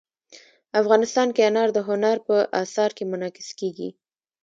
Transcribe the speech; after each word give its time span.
افغانستان 0.81 1.27
کې 1.35 1.41
انار 1.49 1.69
د 1.73 1.79
هنر 1.87 2.17
په 2.27 2.35
اثار 2.63 2.89
کې 2.97 3.03
منعکس 3.11 3.49
کېږي. 3.59 3.89